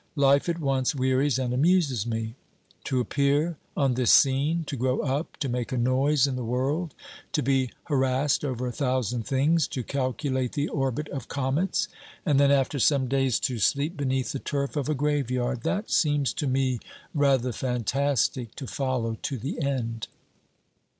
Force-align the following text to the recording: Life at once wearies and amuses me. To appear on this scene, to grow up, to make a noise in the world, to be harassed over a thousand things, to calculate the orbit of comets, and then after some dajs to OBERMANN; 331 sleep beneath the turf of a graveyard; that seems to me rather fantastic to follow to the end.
Life 0.17 0.49
at 0.49 0.59
once 0.59 0.95
wearies 0.95 1.37
and 1.37 1.53
amuses 1.53 2.07
me. 2.07 2.33
To 2.85 2.99
appear 2.99 3.57
on 3.77 3.93
this 3.93 4.09
scene, 4.09 4.63
to 4.63 4.75
grow 4.75 5.01
up, 5.01 5.37
to 5.37 5.47
make 5.47 5.71
a 5.71 5.77
noise 5.77 6.25
in 6.25 6.35
the 6.35 6.43
world, 6.43 6.95
to 7.33 7.43
be 7.43 7.69
harassed 7.83 8.43
over 8.43 8.65
a 8.65 8.71
thousand 8.71 9.27
things, 9.27 9.67
to 9.67 9.83
calculate 9.83 10.53
the 10.53 10.69
orbit 10.69 11.07
of 11.09 11.27
comets, 11.27 11.87
and 12.25 12.39
then 12.39 12.49
after 12.49 12.79
some 12.79 13.07
dajs 13.07 13.39
to 13.41 13.53
OBERMANN; 13.57 13.61
331 13.61 13.61
sleep 13.61 13.95
beneath 13.97 14.31
the 14.31 14.39
turf 14.39 14.75
of 14.75 14.89
a 14.89 14.95
graveyard; 14.95 15.61
that 15.61 15.91
seems 15.91 16.33
to 16.33 16.47
me 16.47 16.79
rather 17.13 17.51
fantastic 17.51 18.55
to 18.55 18.65
follow 18.65 19.19
to 19.21 19.37
the 19.37 19.61
end. 19.61 20.07